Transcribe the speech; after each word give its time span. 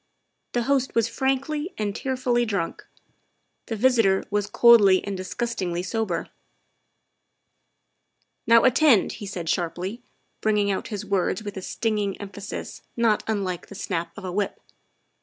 The 0.53 0.63
host 0.63 0.95
was 0.95 1.07
frankly 1.07 1.75
and 1.77 1.95
tearfully 1.95 2.43
drunk; 2.43 2.87
the 3.67 3.75
visitor 3.75 4.23
was 4.31 4.47
coldly 4.49 5.03
and 5.05 5.15
disgustedly 5.15 5.83
sober. 5.83 6.29
24 8.45 8.47
THE 8.47 8.47
WIFE 8.47 8.57
OF" 8.57 8.61
Now 8.63 8.63
attend," 8.67 9.11
he 9.11 9.27
said 9.27 9.47
sharply, 9.47 10.01
bringing 10.41 10.71
out 10.71 10.87
his 10.87 11.05
words 11.05 11.43
with 11.43 11.55
a 11.55 11.61
stinging 11.61 12.19
emphasis 12.19 12.81
not 12.97 13.21
unlike 13.27 13.67
the 13.67 13.75
snap 13.75 14.17
of 14.17 14.25
a 14.25 14.31
whip. 14.31 14.59